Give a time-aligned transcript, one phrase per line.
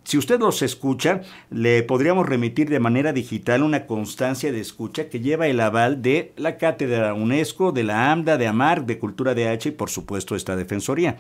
[0.05, 5.21] Si usted los escucha, le podríamos remitir de manera digital una constancia de escucha que
[5.21, 9.49] lleva el aval de la Cátedra UNESCO, de la AMDA, de AMAR, de Cultura de
[9.49, 11.17] H y por supuesto esta Defensoría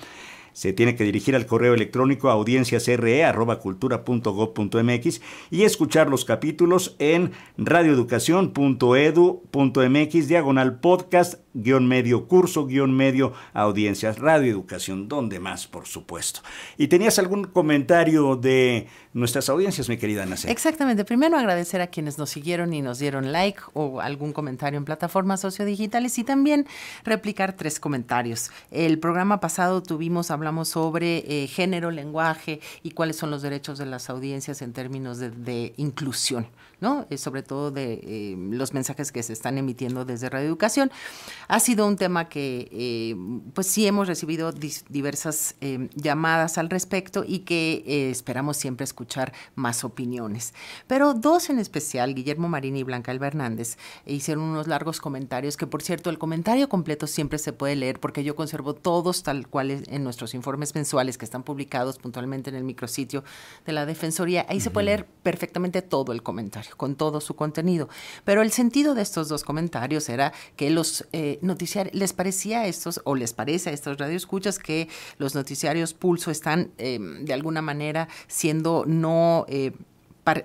[0.52, 10.80] se tiene que dirigir al correo electrónico audienciasre.cultura.gov.mx y escuchar los capítulos en radioeducación.edu.mx, diagonal
[10.80, 16.40] podcast, guion medio curso, guion medio audiencias, radioeducación, donde más, por supuesto.
[16.76, 20.36] ¿Y tenías algún comentario de nuestras audiencias, mi querida Ana?
[20.46, 21.04] Exactamente.
[21.04, 25.40] Primero agradecer a quienes nos siguieron y nos dieron like o algún comentario en plataformas
[25.40, 26.66] sociodigitales y también
[27.04, 28.50] replicar tres comentarios.
[28.70, 33.86] El programa pasado tuvimos, hablamos sobre eh, género, lenguaje y cuáles son los derechos de
[33.86, 36.46] las audiencias en términos de, inclusión,
[36.80, 37.06] ¿no?
[37.10, 40.90] Eh, sobre todo de eh, los mensajes que se están emitiendo desde Radio Educación.
[41.48, 43.16] Ha sido un tema que,
[43.54, 45.56] pues sí, hemos recibido diversas
[45.94, 50.54] llamadas al respecto y que esperamos siempre escuchar más opiniones.
[50.86, 53.76] Pero dos en especial, Guillermo Marín y Blanca Alba Hernández,
[54.06, 58.24] hicieron unos largos comentarios que, por cierto, el comentario completo siempre se puede leer porque
[58.24, 62.64] yo conservo todos tal cual en nuestros informes mensuales que están publicados puntualmente en el
[62.64, 63.24] micrositio
[63.66, 64.46] de la Defensoría.
[64.48, 67.88] Ahí se puede leer perfectamente todo el comentario, con todo su contenido.
[68.24, 72.66] Pero el sentido de estos dos comentarios era que los eh, noticiarios, les parecía a
[72.66, 74.88] estos, o les parece a estos radioescuchas, que
[75.18, 79.46] los noticiarios pulso están em, de alguna manera siendo no...
[79.48, 79.72] Eh,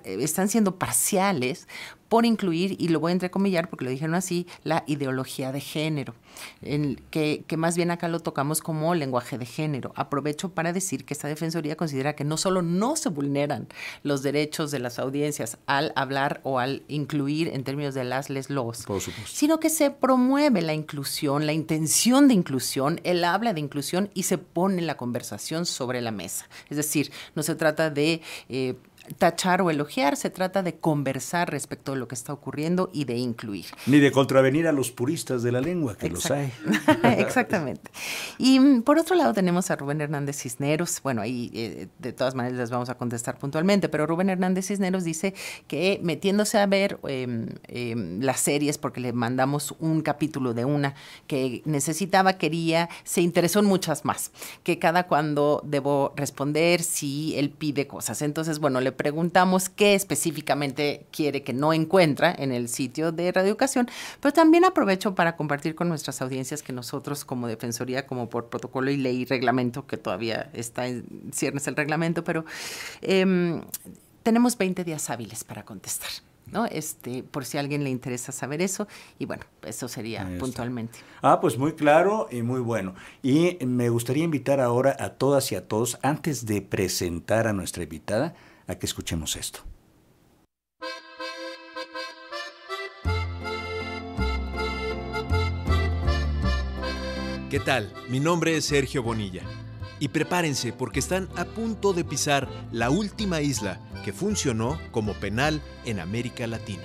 [0.03, 1.67] están siendo parciales
[2.09, 6.13] por incluir, y lo voy a entrecomillar porque lo dijeron así, la ideología de género,
[6.61, 9.91] en que, que, más bien acá lo tocamos como lenguaje de género.
[9.95, 13.67] Aprovecho para decir que esta Defensoría considera que no solo no se vulneran
[14.03, 18.49] los derechos de las audiencias al hablar o al incluir en términos de las les
[18.49, 18.85] los,
[19.25, 24.23] sino que se promueve la inclusión, la intención de inclusión, el habla de inclusión y
[24.23, 26.47] se pone la conversación sobre la mesa.
[26.69, 28.21] Es decir, no se trata de...
[28.49, 28.75] Eh,
[29.17, 33.15] tachar o elogiar, se trata de conversar respecto a lo que está ocurriendo y de
[33.17, 33.65] incluir.
[33.85, 36.51] Ni de contravenir a los puristas de la lengua, que los hay.
[37.17, 37.91] Exactamente.
[38.37, 42.35] Y mm, por otro lado tenemos a Rubén Hernández Cisneros, bueno, ahí eh, de todas
[42.35, 45.33] maneras les vamos a contestar puntualmente, pero Rubén Hernández Cisneros dice
[45.67, 50.95] que metiéndose a ver em, em, las series, porque le mandamos un capítulo de una
[51.27, 54.31] que necesitaba, quería, se interesó en muchas más,
[54.63, 58.21] que cada cuando debo responder si él pide cosas.
[58.21, 63.87] Entonces, bueno, le preguntamos qué específicamente quiere que no encuentra en el sitio de Radioeducación,
[64.19, 68.91] pero también aprovecho para compartir con nuestras audiencias que nosotros como Defensoría, como por protocolo
[68.91, 72.45] y ley y reglamento, que todavía está en ciernes el reglamento, pero
[73.01, 73.61] em,
[74.23, 76.09] tenemos 20 días hábiles para contestar.
[76.51, 76.65] ¿no?
[76.65, 78.87] Este, por si a alguien le interesa saber eso.
[79.19, 80.99] Y bueno, eso sería puntualmente.
[81.21, 82.95] Ah, pues muy claro y muy bueno.
[83.23, 87.83] Y me gustaría invitar ahora a todas y a todos, antes de presentar a nuestra
[87.83, 88.35] invitada,
[88.67, 89.61] a que escuchemos esto.
[97.49, 97.93] ¿Qué tal?
[98.09, 99.43] Mi nombre es Sergio Bonilla.
[99.99, 105.61] Y prepárense porque están a punto de pisar la última isla que funcionó como penal
[105.85, 106.83] en América Latina.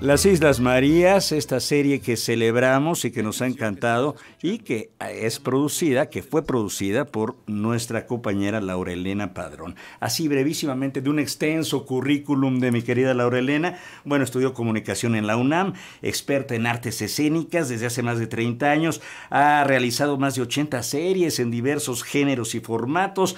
[0.00, 5.40] Las Islas Marías, esta serie que celebramos y que nos ha encantado y que es
[5.40, 9.76] producida, que fue producida por nuestra compañera Laurelena Padrón.
[10.00, 13.78] Así brevísimamente de un extenso currículum de mi querida Laurelena.
[14.06, 18.70] Bueno, estudió comunicación en la UNAM, experta en artes escénicas desde hace más de 30
[18.70, 23.36] años, ha realizado más de 80 series en diversos géneros y formatos,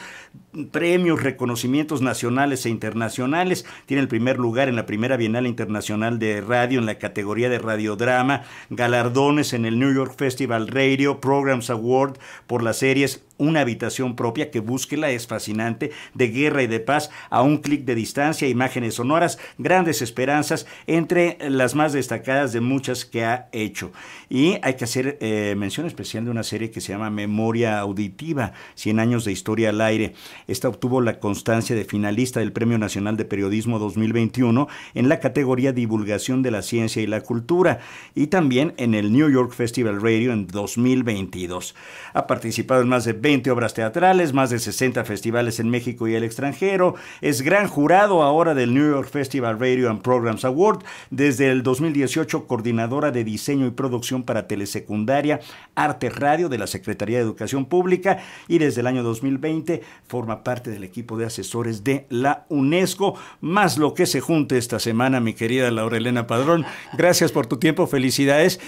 [0.70, 3.66] premios, reconocimientos nacionales e internacionales.
[3.86, 7.58] Tiene el primer lugar en la primera Bienal Internacional de Radio en la categoría de
[7.58, 14.14] radiodrama, galardones en el New York Festival Radio Programs Award por las series una habitación
[14.14, 18.48] propia que búsquela, es fascinante, de guerra y de paz, a un clic de distancia,
[18.48, 23.92] imágenes sonoras, grandes esperanzas, entre las más destacadas de muchas que ha hecho.
[24.28, 28.52] Y hay que hacer eh, mención especial de una serie que se llama Memoria Auditiva,
[28.76, 30.14] 100 años de historia al aire.
[30.46, 35.72] Esta obtuvo la constancia de finalista del Premio Nacional de Periodismo 2021 en la categoría
[35.72, 37.80] Divulgación de la Ciencia y la Cultura
[38.14, 41.74] y también en el New York Festival Radio en 2022.
[42.14, 46.14] Ha participado en más de 20 obras teatrales, más de 60 festivales en México y
[46.14, 46.94] el extranjero.
[47.22, 50.84] Es gran jurado ahora del New York Festival Radio and Programs Award.
[51.10, 55.40] Desde el 2018, coordinadora de diseño y producción para telesecundaria,
[55.74, 58.18] arte radio de la Secretaría de Educación Pública.
[58.48, 63.14] Y desde el año 2020 forma parte del equipo de asesores de la UNESCO.
[63.40, 66.66] Más lo que se junte esta semana, mi querida Laura Elena Padrón.
[66.96, 68.60] Gracias por tu tiempo, felicidades.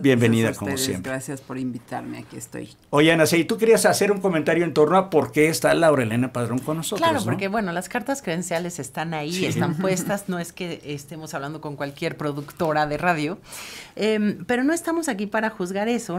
[0.00, 1.10] Bienvenida como siempre.
[1.10, 2.70] Gracias por invitarme, aquí estoy.
[2.90, 6.02] Oye, Ana, si tú querías hacer un comentario en torno a por qué está Laura
[6.02, 7.08] Elena Padrón con nosotros.
[7.08, 11.60] Claro, porque bueno, las cartas credenciales están ahí, están puestas, no es que estemos hablando
[11.60, 13.38] con cualquier productora de radio,
[13.96, 16.16] em, pero no estamos aquí para juzgar eso,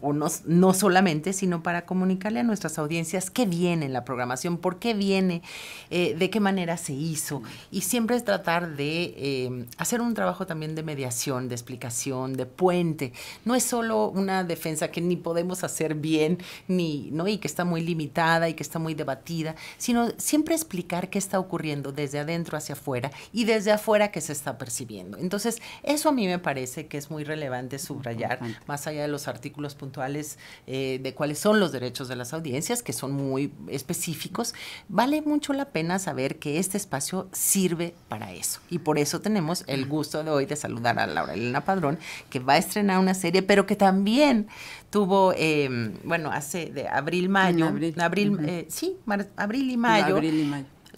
[0.00, 4.58] o no, no solamente, sino para comunicarle a nuestras audiencias qué viene en la programación,
[4.58, 5.42] por qué viene,
[5.90, 10.46] eh, de qué manera se hizo, y siempre es tratar de em, hacer un trabajo
[10.46, 13.12] también de mediación, de explicación, de puente.
[13.44, 16.38] No es solo una defensa que ni podemos hacer bien,
[16.68, 17.28] ni, ¿no?
[17.28, 21.38] y que está muy limitada y que está muy debatida, sino siempre explicar qué está
[21.38, 25.18] ocurriendo desde adentro hacia afuera y desde afuera qué se está percibiendo.
[25.18, 29.28] Entonces, eso a mí me parece que es muy relevante subrayar, más allá de los
[29.28, 34.54] artículos puntuales eh, de cuáles son los derechos de las audiencias, que son muy específicos,
[34.88, 38.60] vale mucho la pena saber que este espacio sirve para eso.
[38.70, 41.98] Y por eso tenemos el gusto de hoy de saludar a Laura Elena Padrón,
[42.30, 44.48] que va a estrenar una serie, pero que también
[44.94, 45.68] tuvo, eh,
[46.04, 47.66] bueno, hace de abril, mayo,
[47.98, 48.96] abril, eh, sí,
[49.34, 50.20] abril y mayo.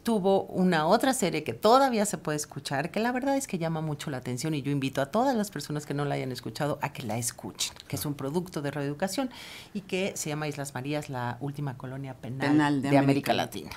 [0.02, 3.80] Tuvo una otra serie que todavía se puede escuchar, que la verdad es que llama
[3.80, 6.78] mucho la atención y yo invito a todas las personas que no la hayan escuchado
[6.82, 9.30] a que la escuchen, que es un producto de reeducación
[9.72, 13.70] y que se llama Islas Marías, la última colonia penal, de, América Latina.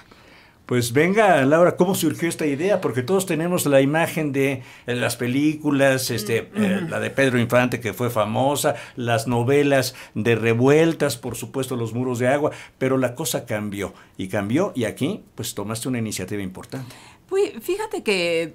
[0.69, 2.79] Pues venga, Laura, ¿cómo surgió esta idea?
[2.79, 7.79] Porque todos tenemos la imagen de eh, las películas, este, eh, la de Pedro Infante
[7.79, 13.15] que fue famosa, las novelas de revueltas, por supuesto, los muros de agua, pero la
[13.15, 16.95] cosa cambió y cambió y aquí pues tomaste una iniciativa importante.
[17.27, 18.53] Pues fíjate que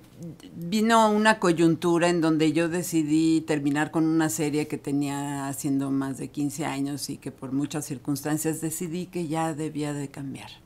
[0.55, 6.19] vino una coyuntura en donde yo decidí terminar con una serie que tenía haciendo más
[6.19, 10.64] de 15 años y que por muchas circunstancias decidí que ya debía de cambiar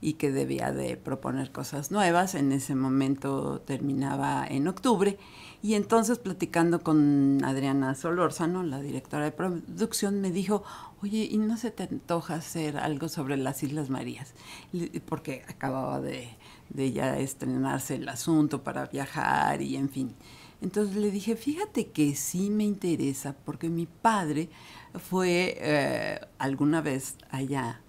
[0.00, 2.34] y que debía de proponer cosas nuevas.
[2.34, 5.18] En ese momento terminaba en octubre
[5.62, 10.64] y entonces platicando con Adriana Solórzano, la directora de producción, me dijo,
[11.02, 14.32] oye, ¿y no se te antoja hacer algo sobre las Islas Marías?
[15.06, 16.30] Porque acababa de,
[16.70, 20.14] de ya estrenarse el asunto para viajar y en fin.
[20.62, 24.48] Entonces le dije, fíjate que sí me interesa porque mi padre
[24.94, 27.80] fue eh, alguna vez allá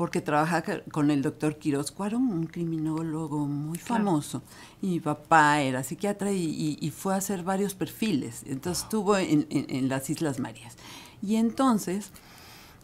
[0.00, 4.40] porque trabaja con el doctor Quiroz Cuarón, un criminólogo muy famoso.
[4.80, 8.44] Y mi papá era psiquiatra y, fue a hacer varios perfiles.
[8.46, 10.78] Entonces estuvo en, las Islas Marías.
[11.20, 12.12] Y entonces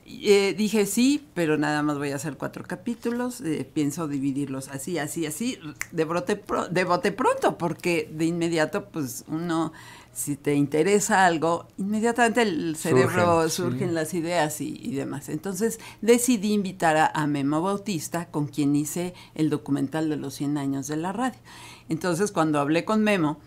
[0.09, 3.41] eh, dije sí, pero nada más voy a hacer cuatro capítulos.
[3.41, 5.59] eh, pienso dividirlos así, así, así,
[5.93, 9.73] de, brote pro- de bote pronto, porque de inmediato, pues uno,
[10.13, 13.57] si te interesa algo, inmediatamente el cerebro Surgen, sí.
[13.57, 15.29] surgen las ideas y, y demás.
[15.29, 20.57] Entonces decidí invitar a, a Memo Bautista, con quien hice el documental de los 100
[20.57, 21.39] años de la radio.
[21.89, 23.39] Entonces cuando hablé con Memo,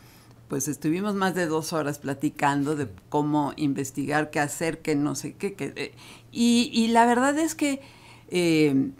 [0.49, 5.35] pues estuvimos más de dos horas platicando de cómo investigar, qué hacer, qué no sé
[5.35, 5.53] qué.
[5.53, 5.95] qué, eh,
[6.31, 7.81] y, y la verdad es que
[8.29, 8.91] eh,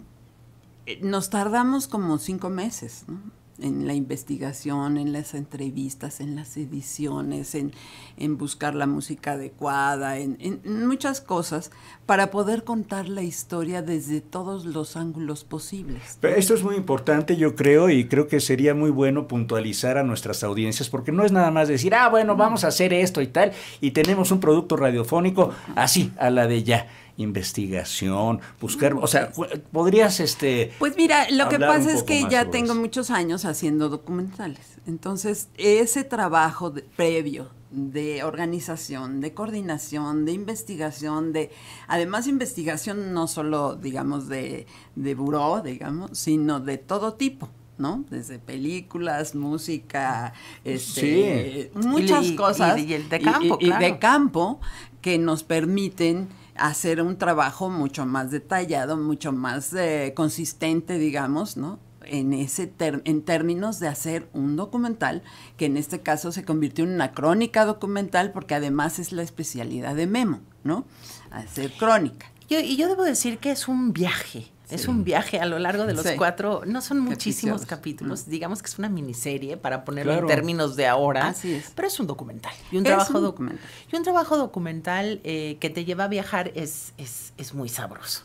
[1.02, 3.20] nos tardamos como cinco meses ¿no?
[3.62, 7.72] En la investigación, en las entrevistas, en las ediciones, en,
[8.16, 11.70] en buscar la música adecuada, en, en- muchas cosas
[12.06, 16.18] para poder contar la historia desde todos los ángulos posibles.
[16.20, 20.02] Pero Esto es muy importante, yo creo, y creo que sería muy bueno puntualizar a
[20.02, 23.26] nuestras audiencias, porque no es nada más decir, ah, bueno, vamos a hacer esto y
[23.26, 26.86] tal, y tenemos un producto radiofónico así, a la de ya.
[27.20, 30.72] Investigación, buscar, o sea, cu- podrías, este...
[30.78, 32.80] Pues mira, lo que pasa es que ya tengo eso.
[32.80, 34.78] muchos años haciendo documentales.
[34.86, 41.50] Entonces, ese trabajo de- previo de organización, de coordinación, de investigación, de
[41.86, 47.48] además investigación no solo, digamos, de, de buró, digamos, sino de todo tipo.
[47.78, 48.04] ¿no?
[48.10, 50.34] Desde películas, música,
[50.64, 52.78] este, muchas Y- cosas.
[52.78, 54.60] y el de campo, y- y de campo
[55.00, 56.28] que nos permiten
[56.60, 61.78] hacer un trabajo mucho más detallado, mucho más eh, consistente, digamos, ¿no?
[62.04, 65.22] En, ese en términos de hacer un documental,
[65.56, 69.94] que en este caso se convirtió en una crónica documental, porque además es la especialidad
[69.94, 70.84] de Memo, ¿no?
[71.30, 72.30] Hacer crónica.
[72.48, 74.46] Yo- y yo debo decir que es un viaje.
[74.72, 76.14] Es un viaje a lo largo de los Sí.
[76.16, 78.20] cuatro, no son muchísimos Capítulos.
[78.20, 80.28] capítulos, digamos que es una miniserie para ponerlo Claro.
[80.28, 81.72] en términos de ahora, Así es.
[81.74, 82.52] pero es un documental.
[82.70, 83.64] Y un Es trabajo un documental.
[83.92, 88.22] Y un trabajo documental eh, que te lleva a viajar es, es, es muy sabroso.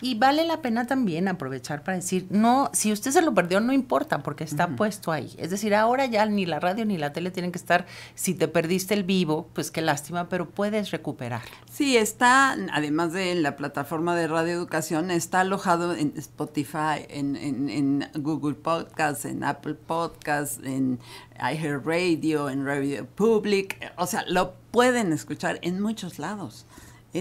[0.00, 3.72] Y vale la pena también aprovechar para decir, no, si usted se lo perdió, no
[3.72, 5.34] importa, porque está puesto ahí.
[5.38, 8.48] Es decir, ahora ya ni la radio ni la tele tienen que estar, si te
[8.48, 11.42] perdiste el vivo, pues qué lástima, pero puedes recuperar.
[11.70, 17.68] Sí, está, además de la plataforma de Radio Educación, está alojado en Spotify, en, en-
[17.70, 20.98] en Google Podcasts, en Apple Podcasts, en
[21.40, 23.92] iHeartRadio, en Radio Public.
[23.96, 26.66] O sea, lo pueden escuchar en muchos lados.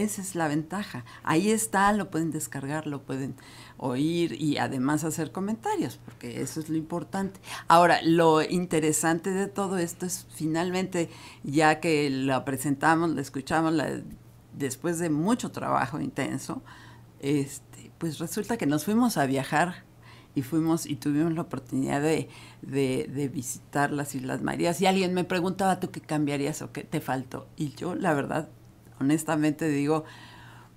[0.04, 1.06] Esa es la ventaja.
[1.24, 3.36] Ahí está, lo pueden descargar, lo pueden
[3.78, 7.40] oír y además hacer comentarios, porque eso es lo importante.
[7.68, 11.10] Ahora, lo interesante de todo esto es finalmente,
[11.44, 13.74] ya que la presentamos, la escuchamos,
[14.54, 16.62] después de mucho trabajo intenso,
[17.20, 19.84] este, pues resulta que nos fuimos a viajar
[20.36, 22.28] y fuimos y tuvimos la oportunidad de,
[22.62, 26.84] de- de visitar las Islas Marías y alguien me preguntaba, ¿tú qué cambiarías o qué
[26.84, 27.48] te faltó?
[27.56, 28.50] Y yo, la verdad,
[29.00, 30.06] honestamente digo,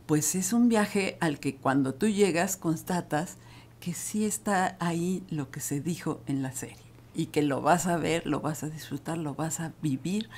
[0.07, 3.37] pues es un viaje al que cuando tú llegas constatas
[3.81, 6.77] que sí está ahí lo que se dijo en la serie
[7.15, 10.29] y que lo vas a ver, lo vas a disfrutar, lo vas a vivir.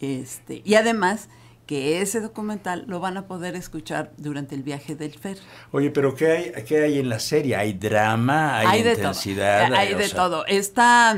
[0.00, 1.28] Este, y además
[1.66, 5.38] que ese documental lo van a poder escuchar durante el viaje del Fer.
[5.70, 7.56] Oye, pero ¿qué hay, qué hay en la serie?
[7.56, 8.58] ¿Hay drama?
[8.58, 9.68] ¿Hay, intensidad?
[9.68, 9.76] todo.
[9.76, 10.46] Hay de sea, todo.
[10.46, 11.16] Está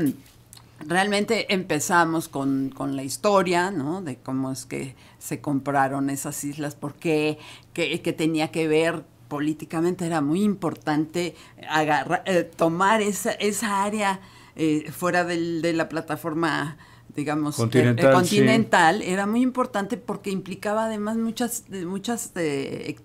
[0.79, 4.01] realmente empezamos con, con la historia, ¿no?
[4.01, 7.37] De cómo es que se compraron esas islas, por qué,
[7.73, 11.35] qué, qué tenía que ver políticamente era muy importante
[11.69, 14.19] agarrar, eh, tomar esa, esa área
[14.55, 16.77] eh, fuera del- de la plataforma
[17.15, 18.13] digamos eh, Continental, eh, sí.
[18.13, 22.97] continental era muy importante porque implicaba además muchas muchas eh,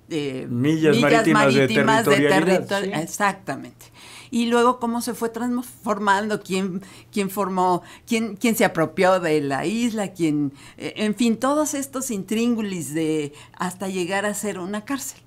[0.96, 3.00] Millas marítimas de territorio- sí.
[3.02, 3.86] Exactamente.
[4.30, 6.82] Y luego cómo se fue transformando, quién,
[7.12, 12.10] quién formó, quién, quién se apropió de la isla, quién, eh, en fin, todos estos
[12.10, 15.20] intríngulis de hasta llegar a ser una cárcel.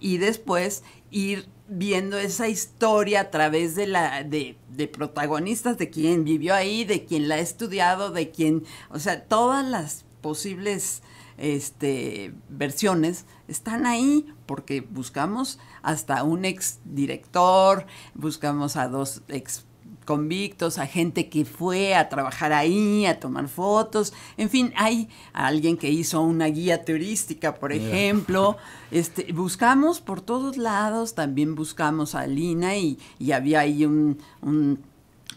[0.00, 6.24] Y después ir viendo esa historia a través de la de, de protagonistas, de quien
[6.24, 11.02] vivió ahí, de quien la ha estudiado, de quien, o sea, todas las posibles
[11.38, 19.64] este, versiones están ahí porque buscamos hasta un ex director, buscamos a dos ex
[20.04, 25.76] convictos, a gente que fue a trabajar ahí, a tomar fotos, en fin, hay alguien
[25.76, 28.56] que hizo una guía turística, por ejemplo,
[28.90, 34.80] este, buscamos por todos lados, también buscamos a Lina y, y había ahí un, un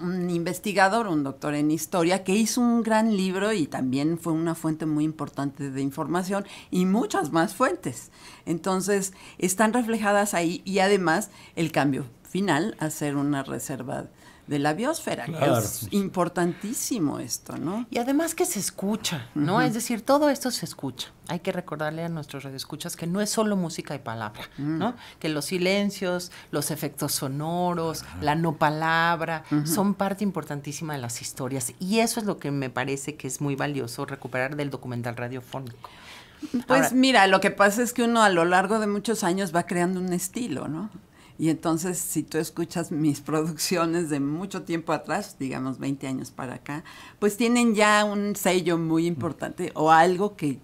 [0.02, 4.56] un investigador, un doctor en historia, que hizo un gran libro y también fue una
[4.56, 8.12] fuente muy importante de información y muchas más fuentes.
[8.46, 14.08] Entonces, están reflejadas ahí y además el cambio final a ser una reserva
[14.48, 15.26] de la biosfera.
[15.26, 15.58] Claro.
[15.60, 17.86] es importantísimo esto, ¿no?
[17.92, 19.62] Y además que se escucha, ¿no?
[19.62, 21.10] Es decir, todo esto se escucha.
[21.28, 24.96] Hay que recordarle a nuestros radioescuchas que no es solo música y palabra, ¿no?
[25.20, 31.74] Que los silencios, los efectos sonoros, la no palabra, son parte importantísima de las historias.
[31.80, 35.90] Y eso es lo que me parece que es muy valioso recuperar del documental radiofónico.
[36.52, 39.54] Pues Ahora- mira, lo que pasa es que uno a lo largo de muchos años
[39.56, 40.90] va creando un estilo, ¿no?
[41.40, 46.56] Y entonces, si tú escuchas mis producciones de mucho tiempo atrás, digamos 20 años para
[46.56, 46.84] acá,
[47.20, 50.60] pues tienen ya un sello muy importante o algo que,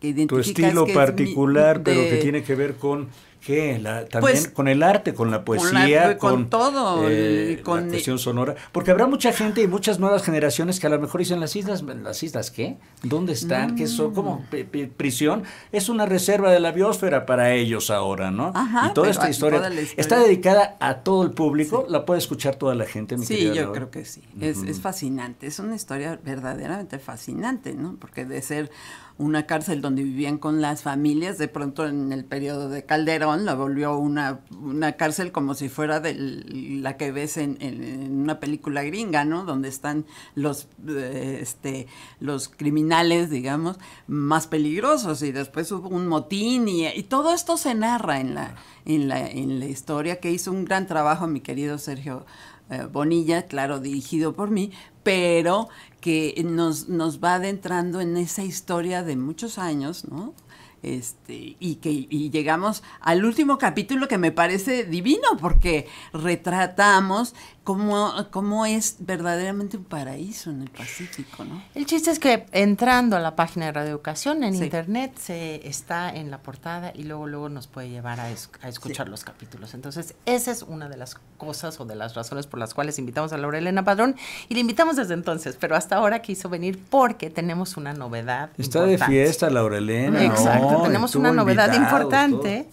[0.00, 3.08] que Tu estilo que es mi- particular, pero que tiene que ver con
[3.44, 3.78] ¿qué?
[3.78, 8.18] La- también Pues, con el arte, con la poesía, con todo, eh, con- la cuestión
[8.18, 8.54] sonora.
[8.72, 11.82] Porque habrá mucha gente y muchas nuevas generaciones que a lo mejor dicen las islas,
[11.82, 12.76] ¿las islas qué?
[13.02, 13.74] ¿Dónde están?
[13.74, 14.12] ¿Qué son?
[14.12, 14.14] Mm.
[14.14, 14.44] ¿Cómo?
[14.50, 18.52] P- p- prisión es una reserva de la biosfera para ellos ahora, ¿no?
[18.54, 20.00] Ajá, y toda esta historia, toda la historia.
[20.00, 23.54] está dedicada a todo el público, la puede escuchar toda la gente, mi Sí, querida
[23.54, 23.72] yo Laura.
[23.80, 24.22] creo que sí.
[24.40, 25.46] Es, es fascinante.
[25.46, 27.96] Es una historia verdaderamente fascinante, ¿no?
[28.00, 28.70] Porque de ser
[29.18, 33.54] una cárcel donde vivían con las familias, de pronto en el periodo de Calderón la
[33.54, 39.44] volvió una, una cárcel como si fuera la que ves en una película gringa, ¿no?
[39.44, 41.86] Donde están los, eh, este,
[42.20, 45.22] los criminales, digamos, más peligrosos.
[45.22, 48.54] Y después hubo un motín y, y todo esto se narra en la,
[48.84, 52.24] en, la, en la historia que hizo un gran trabajo mi querido Sergio
[52.70, 54.70] eh, Bonilla, claro, dirigido por mí,
[55.02, 55.68] pero
[56.00, 60.34] que nos, nos va adentrando en esa historia de muchos años, ¿no?
[60.82, 68.12] Este, y que y llegamos al último capítulo que me parece divino porque retratamos cómo,
[68.30, 71.62] cómo es verdaderamente un paraíso en el Pacífico, ¿no?
[71.74, 74.64] El chiste es que entrando a la página de Radio Educación en Sí.
[74.64, 78.68] internet se está en la portada y luego luego nos puede llevar a, es- a
[78.68, 79.74] escuchar los capítulos.
[79.74, 83.32] Entonces, esa es una de las cosas o de las razones por las cuales invitamos
[83.32, 84.16] a Laura Elena Padrón
[84.48, 88.50] y la invitamos desde entonces, pero hasta ahora quiso venir porque tenemos una novedad.
[88.58, 90.24] Está de fiesta, Laura Elena.
[90.24, 90.82] Exacto, ¿no?
[90.82, 92.66] tenemos una novedad importante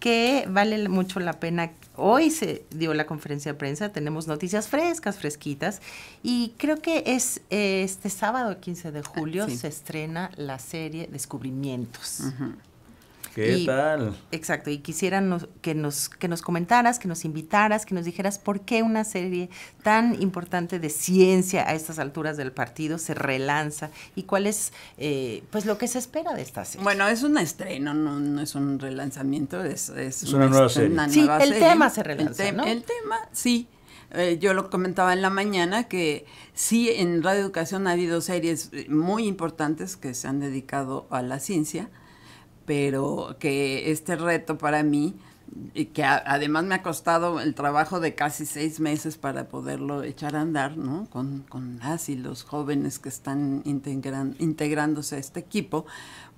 [0.00, 1.70] que vale mucho la pena.
[1.96, 5.80] Hoy se dio la conferencia de prensa, tenemos noticias frescas, fresquitas,
[6.22, 9.56] y creo que es eh, este sábado 15 de julio sí.
[9.56, 12.22] se estrena la serie Descubrimientos.
[13.36, 14.16] ¿Qué Y- tal?
[14.32, 18.38] Exacto, y quisiera nos- que, nos, que nos comentaras, que nos invitaras, que nos dijeras
[18.38, 19.50] por qué una serie
[19.82, 25.42] tan importante de ciencia a estas alturas del partido se relanza y cuál es eh,
[25.50, 26.82] pues lo que se espera de esta serie.
[26.82, 30.88] Bueno, es un estreno, no, no es un relanzamiento, es, es, Es una nueva serie.
[31.10, 31.68] Sí, nueva el serie.
[31.68, 32.64] tema se relanza, el, te- ¿no?
[32.64, 33.68] el tema, sí.
[34.12, 38.70] Eh, yo lo comentaba en la mañana que sí, en Radio Educación ha habido series
[38.72, 41.90] eh, muy importantes que se han dedicado a la ciencia,
[42.66, 45.14] pero que este reto para mí,
[45.72, 50.02] y que a- además me ha costado el trabajo de casi seis meses para poderlo
[50.02, 51.06] echar a andar, ¿no?
[51.08, 55.86] Con, con las y los jóvenes que están integran- integrándose a este equipo,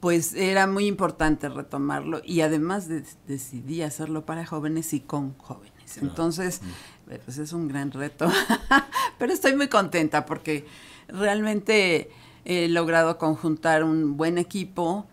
[0.00, 5.96] pues era muy importante retomarlo y además de- decidí hacerlo para jóvenes y con jóvenes.
[6.02, 6.60] Entonces,
[7.08, 8.28] eh, pues es un gran reto,
[9.18, 10.66] pero estoy muy contenta porque
[11.08, 12.10] realmente
[12.44, 15.06] he logrado conjuntar un buen equipo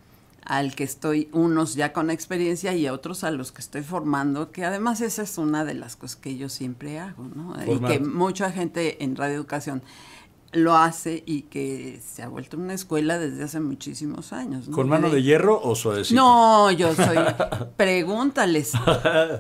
[0.46, 4.64] al que estoy, unos ya con experiencia y otros a los que estoy formando, que
[4.64, 7.56] además esa es una de las cosas que yo siempre hago, ¿no?
[7.66, 9.82] Y que mucha gente en Radio Educación
[10.52, 14.70] lo hace y que se ha vuelto una escuela desde hace muchísimos años.
[14.70, 14.76] ¿no?
[14.76, 16.22] ¿Con mano de hierro o suavecito?
[16.22, 17.18] No, yo soy.
[17.78, 18.72] Pregúntales.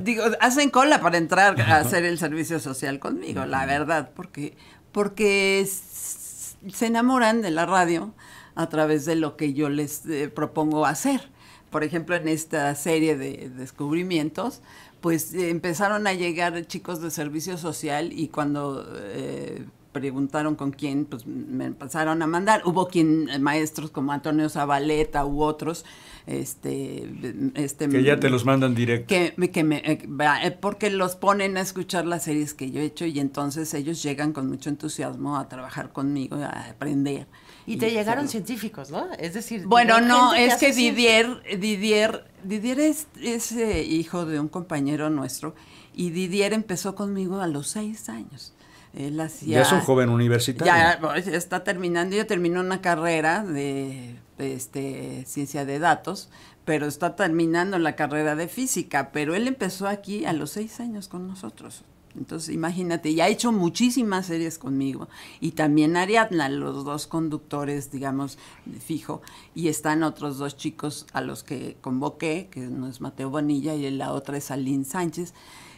[0.01, 4.57] Digo, hacen cola para entrar a hacer el servicio social conmigo, la verdad, porque
[4.91, 8.13] porque se enamoran de la radio
[8.55, 11.29] a través de lo que yo les eh, propongo hacer.
[11.69, 14.61] Por ejemplo, en esta serie de descubrimientos,
[15.01, 19.65] pues eh, empezaron a llegar chicos de servicio social y cuando eh,
[19.95, 22.63] preguntaron con quién, pues me empezaron a mandar.
[22.65, 25.85] Hubo quien, eh, maestros como Antonio Zabaleta u otros,
[26.27, 27.09] este,
[27.53, 29.07] este Que ya te los mandan directo.
[29.07, 32.81] que, que me, eh, va, eh, porque los ponen a escuchar las series que yo
[32.81, 37.27] he hecho y entonces ellos llegan con mucho entusiasmo a trabajar conmigo, a aprender.
[37.65, 38.45] Y te llegaron hacerlo.
[38.45, 39.07] científicos, ¿no?
[39.17, 40.73] Es decir, Bueno, no, es que.
[40.73, 45.55] Didier, Didier, Didier es, es, eh, hijo de un compañero nuestro
[45.95, 48.54] y Didier empezó conmigo a los seis años.
[48.95, 49.57] Él hacía...
[49.57, 50.73] Ya es un joven universitario.
[50.73, 56.29] Ya, está terminando, ya terminó una carrera de, de, este, ciencia de datos,
[56.63, 61.09] pero está terminando la carrera de física, pero él empezó aquí a los seis años
[61.09, 61.83] con nosotros.
[62.17, 65.09] Entonces, imagínate, y ha hecho muchísimas series conmigo.
[65.41, 68.37] Y también Ariadna, los dos conductores, digamos,
[68.79, 69.21] fijo.
[69.53, 73.89] Y están otros dos chicos a los que convoqué, que uno es Mateo Bonilla y
[73.91, 75.33] la otra es Aline Sánchez.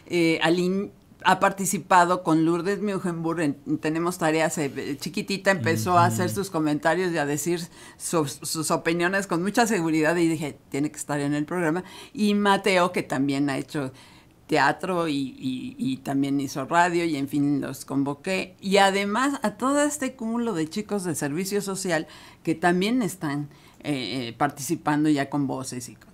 [0.06, 0.92] Eh, Aline
[1.24, 4.56] ha participado con Lourdes Mugenburg en Tenemos Tareas.
[4.58, 7.60] eh, chiquitita empezó a hacer sus comentarios y a decir
[7.96, 11.84] sus, sus opiniones con mucha seguridad y dije, tiene que estar en el programa.
[12.12, 13.92] Y Mateo, que también ha hecho
[14.46, 18.56] teatro y, y- y también hizo radio y en fin los convoqué.
[18.60, 22.06] Y además a todo este cúmulo de chicos de servicio social
[22.42, 23.48] que también están
[23.80, 26.08] eh, eh, participando ya con voces y con.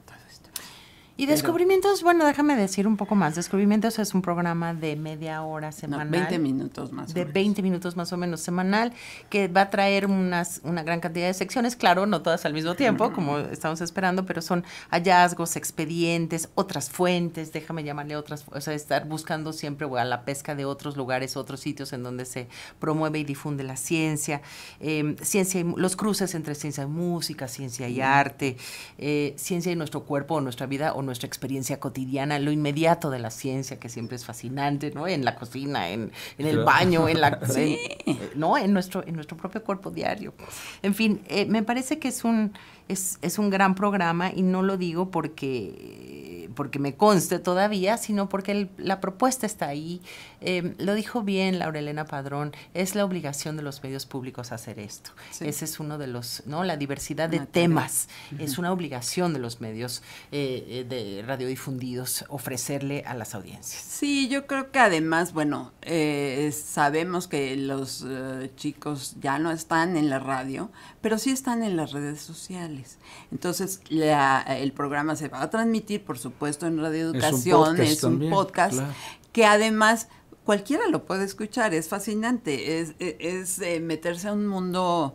[1.16, 3.36] Y Descubrimientos, bueno, déjame decir un poco más.
[3.36, 6.08] Descubrimientos es un programa de media hora No, semanal.
[6.08, 7.10] 20 minutos más.
[7.10, 7.34] o de menos.
[7.34, 8.92] 20 minutos más o menos semanal,
[9.30, 12.74] que va a traer unas, una gran cantidad de secciones, claro, no todas al mismo
[12.74, 18.74] tiempo, como estamos esperando, pero son hallazgos, expedientes, otras fuentes, déjame llamarle otras, o sea,
[18.74, 22.48] estar buscando siempre a la pesca de otros lugares, otros sitios en donde se
[22.80, 24.42] promueve y difunde la ciencia,
[24.80, 28.56] eh, ciencia y los cruces entre ciencia y música, ciencia y arte,
[28.98, 33.18] eh, ciencia y nuestro cuerpo o nuestra vida o nuestra experiencia cotidiana, lo inmediato de
[33.18, 35.06] la ciencia, que siempre es fascinante, ¿no?
[35.06, 39.14] En la cocina, en, en el baño, en la en- eh, no, en nuestro, en
[39.14, 40.34] nuestro propio cuerpo diario.
[40.82, 42.52] En fin, eh, me parece que es un,
[42.88, 48.28] es, es un gran programa y no lo digo porque, porque me conste todavía, sino
[48.28, 50.00] porque el- la propuesta está ahí.
[50.40, 54.78] Eh, lo dijo bien Laura Elena Padrón, es la obligación de los medios públicos hacer
[54.78, 55.10] esto.
[55.30, 55.46] Sí.
[55.48, 56.62] Ese es uno de los, ¿no?
[56.64, 62.26] La diversidad de Una temas es una obligación de los medios eh, eh, de radiodifundidos
[62.28, 63.80] ofrecerle a las audiencias.
[63.82, 69.96] Sí, yo creo que además, bueno, eh, sabemos que los eh, chicos ya no están
[69.96, 70.70] en la radio,
[71.00, 72.73] pero sí están en las redes sociales.
[73.32, 78.12] Entonces, la- el programa se va a transmitir, por supuesto, en Radio Educación, es un
[78.12, 78.92] también, podcast claro.
[79.32, 80.08] que además
[80.44, 85.14] cualquiera lo puede escuchar, es fascinante, es, es- es, eh, meterse a un mundo...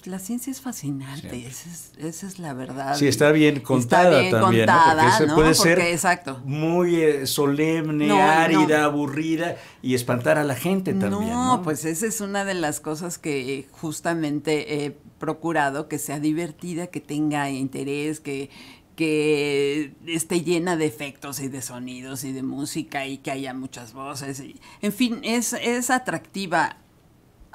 [0.00, 2.96] Pues la ciencia es fascinante, esa es, esa es la verdad.
[2.96, 5.18] Sí, está bien contada bien también, contada, ¿no?
[5.18, 6.40] Porque puede Porque, ser exacto.
[6.46, 11.32] muy eh, solemne, No, árida, aburrida y espantar a la gente también.
[11.32, 16.18] No, No, pues esa es una de las cosas que justamente he procurado, que sea
[16.18, 18.48] divertida, que tenga interés, que,
[18.96, 23.92] que esté llena de efectos y de sonidos y de música y que haya muchas
[23.92, 24.40] voces.
[24.40, 26.78] y- en fin, es, es atractiva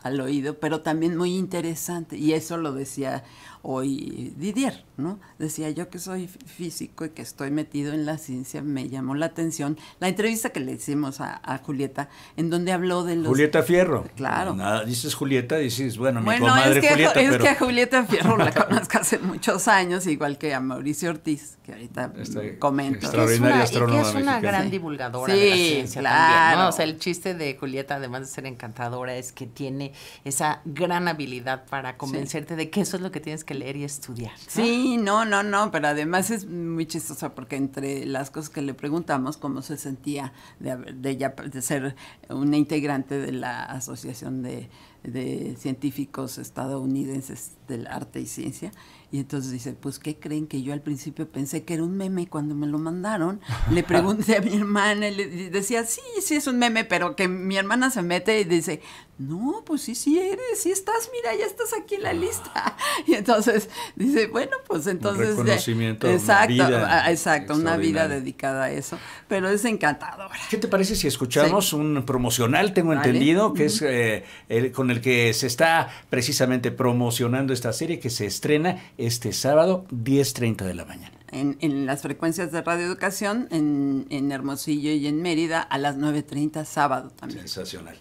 [0.05, 2.15] al oído, pero también muy interesante.
[2.15, 3.23] Y eso lo decía
[3.67, 5.19] hoy Didier, ¿no?
[5.39, 9.15] Decía yo que soy fí- físico y que estoy metido en la ciencia, me llamó
[9.15, 13.28] la atención la entrevista que le hicimos a, a Julieta, en donde habló de los...
[13.28, 14.06] Julieta Fierro.
[14.15, 14.54] Claro.
[14.56, 17.56] Nada, dices Julieta, dices, bueno, mi Bueno, comadre es, que, Julieta, es pero que a
[17.56, 22.60] Julieta Fierro la conozco hace muchos años, igual que a Mauricio Ortiz, que ahorita Este,
[22.60, 22.99] comento.
[22.99, 26.28] Que es Extraordinaria una, y que es una gran divulgadora Sí, de la ciencia también,
[26.28, 26.62] claro.
[26.62, 26.69] ¿no?
[26.69, 29.91] O sea, el chiste de Julieta, además de ser encantadora, es que tiene
[30.23, 33.83] esa gran habilidad para convencerte de que eso es lo que tienes que leer y
[33.83, 34.31] estudiar.
[34.37, 38.73] Sí, no, no, no, pero además es muy chistoso porque entre las cosas que le
[38.73, 41.95] preguntamos, cómo se sentía de, de, ya- de ser
[42.29, 44.69] una integrante de la Asociación de,
[45.03, 48.71] de Científicos Estadounidenses del Arte y Ciencia,
[49.15, 50.45] y entonces dice, pues, ¿qué creen?
[50.45, 53.39] Que yo al principio pensé que era un meme cuando me lo mandaron.
[53.71, 57.30] Le pregunté a mi hermana y le decía, sí, sí es un meme, pero que
[57.30, 58.82] mi hermana se mete y dice,
[59.17, 62.75] no, pues sí, sí eres, sí estás, mira, ya estás aquí en la lista.
[63.08, 65.28] Y entonces dice, bueno, pues entonces...
[65.30, 68.97] ya- reconocimiento, una exacto, vida ah, exacto, una vida dedicada a eso,
[69.28, 70.34] pero es encantadora.
[70.49, 71.75] ¿Qué te parece si escuchamos Sí.
[71.75, 73.08] un promocional, tengo Vale.
[73.08, 78.10] entendido, que es eh, el, con el que se está precisamente promocionando esta serie que
[78.10, 81.11] se estrena este sábado 10.30 de la mañana?
[81.31, 85.97] En, en las frecuencias de Radio Educación, en, en Hermosillo y en Mérida, a las
[85.97, 87.41] 9.30 sábado también.
[87.41, 87.97] Sensacional.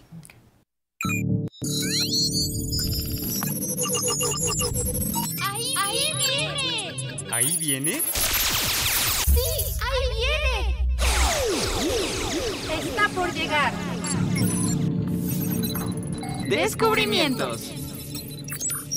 [5.43, 7.31] ¡Ahí, ahí viene!
[7.31, 8.01] ¿Ahí viene?
[9.33, 9.39] ¡Sí,
[9.81, 10.87] ahí viene!
[12.81, 13.73] Está por llegar.
[16.49, 17.84] Descubrimientos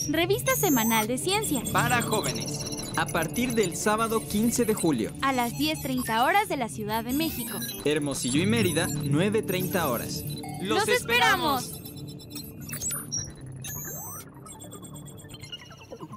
[0.09, 1.63] Revista semanal de ciencia.
[1.73, 2.65] para jóvenes.
[2.97, 5.13] A partir del sábado 15 de julio.
[5.23, 7.57] A las 10.30 horas de la Ciudad de México.
[7.85, 10.25] Hermosillo y Mérida, 9.30 horas.
[10.63, 11.73] ¡Los, esperamos!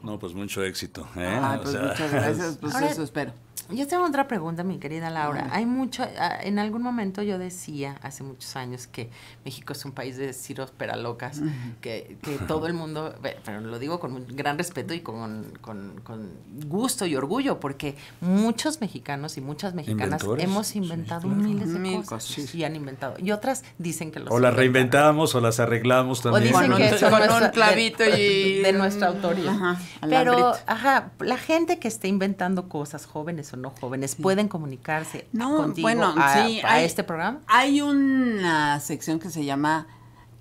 [0.04, 1.08] No, pues mucho éxito.
[1.16, 1.28] ¿eh?
[1.40, 3.34] Ah, O pues sea, muchas gracias, pues Ahora- eso espero.
[3.70, 5.48] Yo tengo otra pregunta, mi querida Laura.
[5.52, 9.10] Hay mucho, ah, en algún momento yo decía, hace muchos años, que
[9.46, 11.40] México es un país de ciros peralocas,
[11.80, 16.02] que, que todo el mundo, pero lo digo con un gran respeto y con, con-
[16.04, 16.30] con
[16.68, 21.36] gusto y orgullo, porque muchos mexicanos y muchas mexicanas Inventores, hemos sí, inventado claro.
[21.38, 22.56] miles de Mil cosas, cosas.
[22.56, 23.16] y han inventado.
[23.20, 26.52] Y otras dicen que los O las reinventamos o las arreglamos O también.
[26.54, 29.52] dicen Con que un- con un nuestra- clavito de, y- de nuestra autoría.
[29.52, 33.72] Ajá, Pero, ajá, la gente que esté inventando cosas, jóvenes o ¿no?
[33.80, 37.40] Jóvenes pueden comunicarse No, contigo bueno, a, sí, a hay- este programa.
[37.48, 39.88] Hay una sección que se llama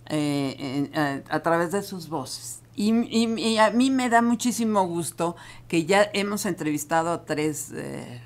[0.06, 2.60] eh, eh, a través de sus voces.
[2.74, 5.36] Y, y- y a mí me da muchísimo gusto
[5.68, 8.20] que ya hemos entrevistado a tres, eh,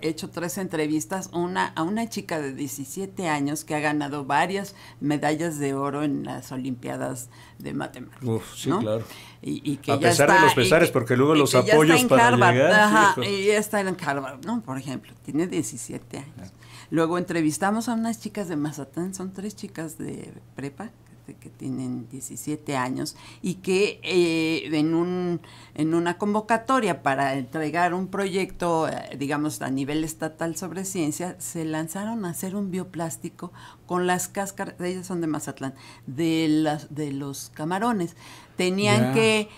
[0.00, 5.58] hecho tres entrevistas, una a una chica de 17 años que ha ganado varias medallas
[5.58, 8.28] de oro en las Olimpiadas de Matemáticas.
[8.28, 8.80] Uf, sí, ¿no?
[8.80, 9.04] claro.
[9.42, 12.04] Y, y que A ya pesar de está- los pesares, y- porque luego los apoyos
[12.04, 13.22] para Harvard, llegar, ajá, hijo.
[13.22, 14.60] y ya está en Harvard, ¿no?
[14.62, 16.52] Por ejemplo, tiene 17 años.
[16.90, 20.90] Luego entrevistamos a unas chicas de Mazatlán, son tres chicas de prepa
[21.28, 25.40] que, que tienen 17 años y que eh, en, un,
[25.74, 31.64] en una convocatoria para entregar un proyecto, eh, digamos, a nivel estatal sobre ciencia, se
[31.66, 33.52] lanzaron a hacer un bioplástico
[33.86, 35.74] con las cáscaras, ellas son de Mazatlán,
[36.06, 38.16] de, las, de los camarones.
[38.56, 39.48] Tenían que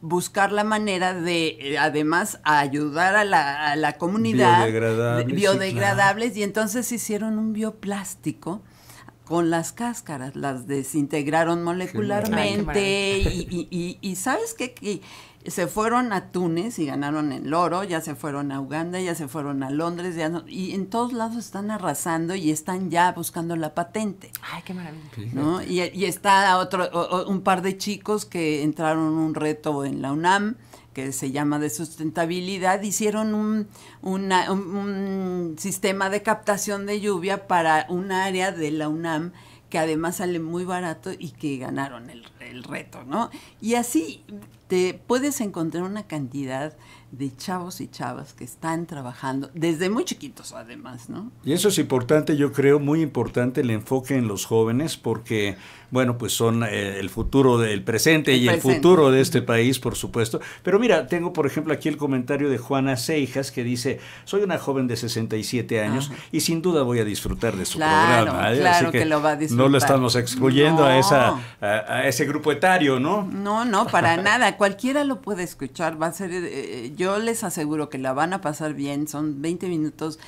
[0.00, 6.42] buscar la manera de, además, ayudar a la, a la comunidad Biodegradables, sí, biodegradables y
[6.42, 8.62] entonces hicieron un bioplástico
[9.30, 14.74] con las cáscaras, las desintegraron molecularmente y, y- y- y sabes qué?
[14.74, 15.00] que
[15.46, 19.28] se fueron a Túnez y ganaron el oro, ya se fueron a Uganda, ya se
[19.28, 23.54] fueron a Londres, ya no- y en todos lados están arrasando y están ya buscando
[23.54, 24.32] la patente.
[24.52, 25.04] Ay, qué maravilla.
[25.32, 25.62] ¿no?
[25.62, 30.02] Y, y está otro, o- o- un par de chicos que entraron un reto en
[30.02, 30.56] la UNAM
[31.04, 33.68] que se llama de sustentabilidad, hicieron un,
[34.02, 39.32] una- un- un sistema de captación de lluvia para un área de la UNAM
[39.68, 43.30] que además sale muy barato y que ganaron el, el reto, ¿no?
[43.60, 44.24] Y así
[44.66, 46.76] te puedes encontrar una cantidad
[47.12, 51.32] de chavos y chavas que están trabajando desde muy chiquitos además, ¿no?
[51.44, 55.56] Y eso es importante, yo creo, muy importante el enfoque en los jóvenes, porque,
[55.90, 59.80] bueno, pues son eh, el futuro del presente El y el futuro de este país,
[59.80, 60.40] por supuesto.
[60.62, 64.58] Pero mira, tengo, por ejemplo, aquí el comentario de Juana Seijas, que dice, soy una
[64.58, 66.22] joven de 67 años Ajá.
[66.30, 68.52] y sin duda voy a disfrutar de su Claro, programa.
[68.54, 68.58] ¿eh?
[68.60, 69.70] claro Así que lo va a No disfrutar.
[69.70, 70.98] lo estamos excluyendo a, No.
[71.00, 71.28] esa,
[71.60, 73.22] a, a ese grupo etario, ¿no?
[73.24, 74.56] No, no, para nada.
[74.56, 76.00] Cualquiera lo puede escuchar.
[76.00, 79.08] Va a ser, eh, yo les aseguro que la van a pasar bien.
[79.08, 80.18] Son 20 minutos.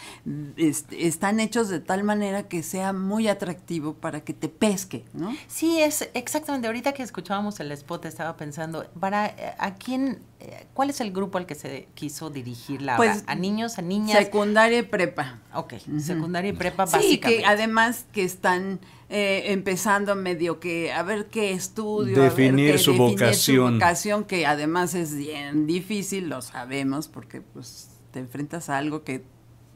[0.57, 5.37] este, están hechos de tal manera que sea muy atractivo para que te pesque, ¿no?
[5.49, 6.67] Sí, es exactamente.
[6.69, 11.13] Ahorita que escuchábamos el spot, estaba pensando, para eh, a quién, eh, ¿cuál es el
[11.13, 13.23] grupo al que se quiso dirigir la Pues?
[13.27, 14.17] ¿A niños, a niñas?
[14.19, 15.41] Secundaria y prepa.
[15.55, 17.43] Ok, secundaria y prepa Sí, básicamente.
[17.43, 18.81] que además que están
[19.15, 23.75] eh, empezando medio que a ver qué estudio, a ver Definir qué- su definir vocación.
[23.75, 29.23] vocación, que además es bien difícil, lo sabemos, porque pues te enfrentas a algo que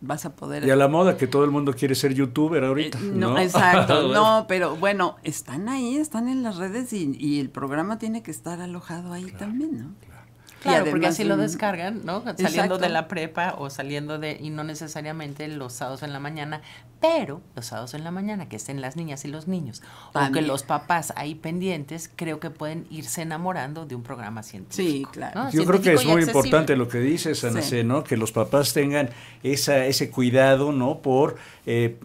[0.00, 2.98] vas a poder Y a la moda que todo el mundo quiere ser youtuber ahorita.
[3.00, 7.50] no, No, exacto, no, pero bueno, están ahí, están en las redes y, y el
[7.50, 9.94] programa tiene que estar alojado ahí también, ¿no?
[10.60, 12.22] Y Claro, porque así lo descargan, ¿no?
[12.24, 12.78] Saliendo exacto.
[12.78, 16.62] de la prepa o saliendo de, y no necesariamente los sábados en la mañana,
[17.00, 20.18] pero los sábados en la mañana, que estén las niñas y los niños, o que
[20.18, 20.46] También.
[20.48, 25.10] los papás ahí pendientes, creo que pueden irse enamorando de un programa científico.
[25.10, 25.44] Sí, claro.
[25.44, 25.50] ¿no?
[25.50, 26.38] Yo creo que es muy accesible.
[26.40, 27.68] importante lo que dices, Ana Sí.
[27.70, 28.02] C., ¿no?
[28.02, 29.10] Que los papás tengan
[29.42, 30.98] esa, ese cuidado, ¿no?
[30.98, 31.98] Por eh,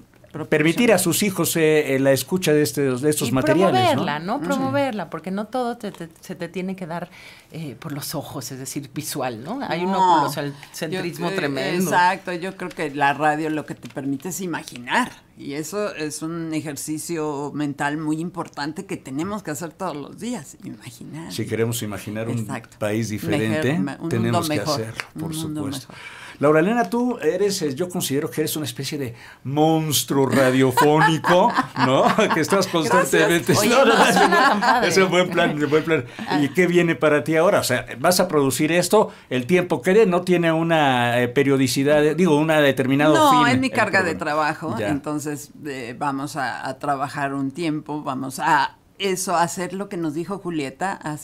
[0.49, 4.19] permitir a sus hijos eh, eh, la escucha de, este, de estos y materiales, promoverla,
[4.19, 4.37] ¿no?
[4.37, 4.43] ¿no?
[4.43, 7.09] Promoverla, porque no todo te- te- se te tiene que dar
[7.51, 9.59] eh, por los ojos, es decir, visual, ¿no?
[9.67, 11.91] Hay un No, oculocentrismo yo- eh, tremendo.
[11.91, 15.11] Exacto, yo creo que la radio lo que te permite es imaginar.
[15.37, 20.55] Y eso es un ejercicio mental muy importante que tenemos que hacer todos los días,
[20.63, 21.31] imaginar.
[21.33, 22.77] Si queremos imaginar un Exacto.
[22.77, 25.87] país diferente, Mejor, un tenemos mundo que hacerlo, un por mundo supuesto.
[25.93, 26.05] mejor.
[26.41, 31.53] Laura Elena, tú eres, eh, yo considero que eres una especie de monstruo radiofónico,
[31.85, 32.03] ¿no?
[32.33, 33.53] Que estás constantemente.
[33.57, 34.81] Oye, No, no, no.
[34.81, 36.03] Es un buen plan, un buen plan.
[36.41, 37.59] ¿Y qué viene para ti ahora?
[37.59, 42.03] O sea, vas a producir esto, el tiempo que dé, no tiene una eh, periodicidad,
[42.05, 43.53] eh, digo, una determinado No, fin.
[43.53, 44.89] es mi carga de trabajo, Ya.
[44.89, 50.13] entonces eh, vamos a, a trabajar un tiempo, vamos a eso, hacer lo que nos
[50.13, 51.17] dijo Julieta, a,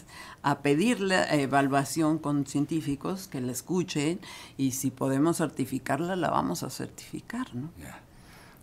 [0.44, 4.20] a pedir la evaluación con científicos que la escuchen
[4.58, 7.70] y si podemos certificarla, la vamos a certificar, ¿no?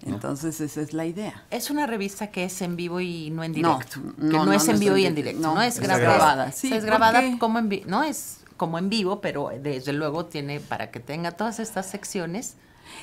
[0.06, 1.44] Entonces esa es la idea.
[1.50, 4.00] Es una revista que es en vivo y no en No, directo.
[4.18, 5.76] no, que no, no, es no en es vivo y en directo, no, No, es,
[5.76, 6.04] es grabada.
[6.16, 7.38] grabada, sí, es ¿por grabada qué?
[7.38, 7.84] como en vivo.
[7.88, 12.56] No es como en vivo, pero desde luego tiene para que tenga todas estas secciones.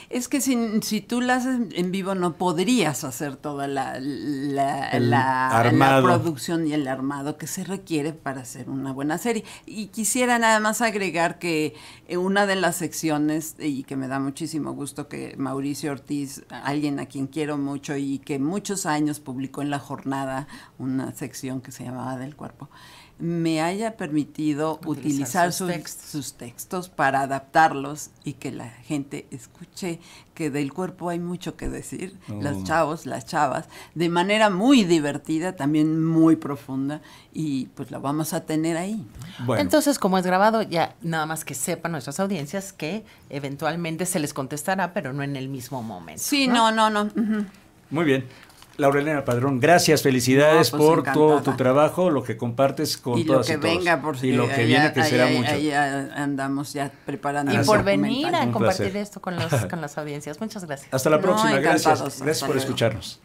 [0.09, 4.89] Es que si, si tú la haces en vivo no podrías hacer toda la, la,
[4.99, 9.43] la- la producción y el armado que se requiere para hacer una buena serie.
[9.65, 11.73] Y quisiera nada más agregar que
[12.07, 16.99] eh, una de las secciones, y que me da muchísimo gusto que Mauricio Ortiz, alguien
[16.99, 21.71] a quien quiero mucho y que muchos años publicó en La Jornada una sección que
[21.71, 22.69] se llamaba Del Cuerpo,
[23.21, 26.09] me haya permitido utilizar, Utilizar sus sus, textos.
[26.09, 29.99] sus textos para adaptarlos y que la gente escuche
[30.33, 32.41] que del cuerpo hay mucho que decir, Oh.
[32.41, 38.33] los chavos, las chavas, de manera muy divertida, también muy profunda, y pues la vamos
[38.33, 39.05] a tener ahí.
[39.45, 44.19] Bueno, Entonces, como es grabado, ya nada más que sepan nuestras audiencias que eventualmente se
[44.19, 46.21] les contestará, pero no en el mismo momento.
[46.23, 47.09] Sí, no, no, no.
[47.91, 48.25] muy bien.
[48.81, 53.23] Laurelena Padrón, gracias, felicidades No, pues, por todo tu trabajo, lo que compartes con y
[53.23, 53.61] lo que y todos.
[53.77, 55.51] venga, por Y lo que viene, que ahí- será ahí- mucho.
[55.51, 57.53] ahí andamos ya preparando.
[57.53, 57.83] Y Ah, por sí.
[57.85, 58.97] venir a Un compartir placer.
[58.97, 60.39] esto con, los, con las audiencias.
[60.41, 60.93] Muchas gracias.
[60.93, 61.83] Hasta la No, próxima, gracias.
[61.85, 62.59] Gracias hasta por luego.
[62.59, 63.19] escucharnos.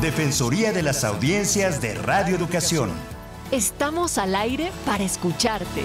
[0.00, 2.90] Defensoría de las Audiencias de Radio Educación.
[3.52, 5.82] Estamos al aire para escucharte.